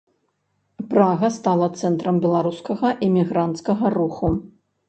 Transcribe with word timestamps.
Прага 0.93 1.29
стала 1.35 1.67
цэнтрам 1.81 2.15
беларускага 2.25 2.89
эмігранцкага 3.09 3.85
руху. 3.99 4.35